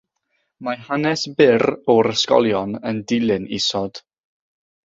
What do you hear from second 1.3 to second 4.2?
byr o'r ysgolion yn dilyn isod.